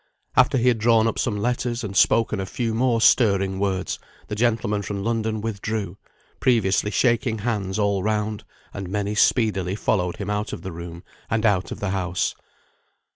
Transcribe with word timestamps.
After 0.35 0.57
he 0.57 0.67
had 0.69 0.79
drawn 0.79 1.05
up 1.07 1.19
some 1.19 1.37
letters, 1.37 1.83
and 1.83 1.95
spoken 1.95 2.39
a 2.39 2.45
few 2.47 2.73
more 2.73 2.99
stirring 2.99 3.59
words, 3.59 3.99
the 4.29 4.35
gentleman 4.35 4.81
from 4.81 5.03
London 5.03 5.41
withdrew, 5.41 5.95
previously 6.39 6.89
shaking 6.89 7.37
hands 7.37 7.77
all 7.77 8.01
round; 8.01 8.43
and 8.73 8.89
many 8.89 9.13
speedily 9.13 9.75
followed 9.75 10.15
him 10.17 10.31
out 10.31 10.53
of 10.53 10.63
the 10.63 10.71
room, 10.71 11.03
and 11.29 11.45
out 11.45 11.71
of 11.71 11.79
the 11.79 11.91
house. 11.91 12.33